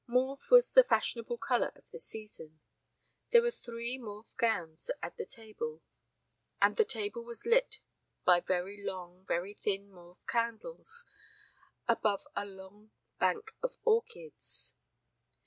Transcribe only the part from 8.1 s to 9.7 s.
by very long, very